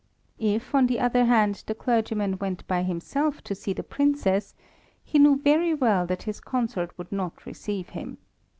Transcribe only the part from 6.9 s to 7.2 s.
would